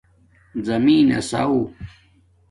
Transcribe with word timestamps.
زمین 0.67 1.05
نس 1.17 1.29
آݸ 1.41 1.45